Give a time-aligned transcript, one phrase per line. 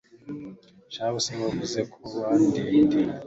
[0.93, 3.09] shahu se wavuze ko wantindiye